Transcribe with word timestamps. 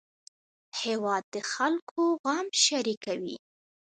هېواد 0.81 1.23
د 1.33 1.35
خلکو 1.51 2.01
غم 2.23 2.47
شریکوي 2.65 3.37